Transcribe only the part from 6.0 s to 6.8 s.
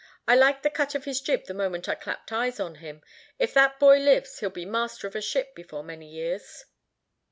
years."